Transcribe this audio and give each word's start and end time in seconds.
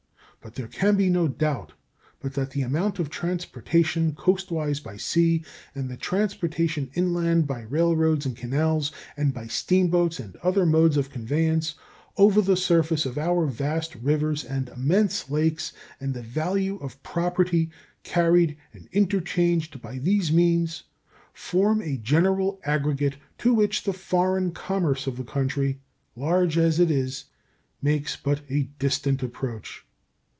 But 0.43 0.55
there 0.55 0.67
can 0.67 0.95
be 0.95 1.07
no 1.07 1.27
doubt 1.27 1.73
but 2.19 2.33
that 2.33 2.49
the 2.49 2.63
amount 2.63 2.97
of 2.97 3.11
transportation 3.11 4.13
coastwise 4.15 4.79
by 4.79 4.97
sea, 4.97 5.43
and 5.75 5.87
the 5.87 5.95
transportation 5.95 6.89
inland 6.95 7.45
by 7.45 7.61
railroads 7.61 8.25
and 8.25 8.35
canals, 8.35 8.91
and 9.15 9.35
by 9.35 9.45
steamboats 9.45 10.19
and 10.19 10.35
other 10.37 10.65
modes 10.65 10.97
of 10.97 11.11
conveyance 11.11 11.75
over 12.17 12.41
the 12.41 12.57
surface 12.57 13.05
of 13.05 13.19
our 13.19 13.45
vast 13.45 13.93
rivers 13.93 14.43
and 14.43 14.69
immense 14.69 15.29
lakes, 15.29 15.73
and 15.99 16.15
the 16.15 16.23
value 16.23 16.77
of 16.77 17.03
property 17.03 17.69
carried 18.01 18.57
and 18.73 18.89
interchanged 18.91 19.79
by 19.79 19.99
these 19.99 20.31
means 20.31 20.85
form 21.33 21.83
a 21.83 21.97
general 21.97 22.59
aggregate 22.63 23.17
to 23.37 23.53
which 23.53 23.83
the 23.83 23.93
foreign 23.93 24.49
commerce 24.51 25.05
of 25.05 25.17
the 25.17 25.23
country, 25.23 25.79
large 26.15 26.57
as 26.57 26.79
it 26.79 26.89
is, 26.89 27.25
makes 27.79 28.15
but 28.15 28.41
a 28.49 28.63
distant 28.79 29.21
approach. 29.21 29.85